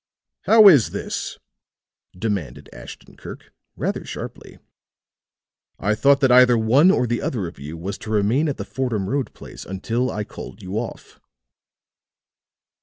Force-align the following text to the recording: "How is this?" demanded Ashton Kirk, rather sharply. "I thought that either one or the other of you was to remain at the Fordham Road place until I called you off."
"How 0.45 0.67
is 0.67 0.89
this?" 0.89 1.37
demanded 2.17 2.71
Ashton 2.73 3.15
Kirk, 3.17 3.53
rather 3.75 4.03
sharply. 4.03 4.57
"I 5.77 5.93
thought 5.93 6.21
that 6.21 6.31
either 6.31 6.57
one 6.57 6.89
or 6.89 7.05
the 7.05 7.21
other 7.21 7.45
of 7.45 7.59
you 7.59 7.77
was 7.77 7.99
to 7.99 8.09
remain 8.09 8.49
at 8.49 8.57
the 8.57 8.65
Fordham 8.65 9.07
Road 9.07 9.31
place 9.35 9.63
until 9.63 10.09
I 10.09 10.23
called 10.23 10.63
you 10.63 10.73
off." 10.79 11.19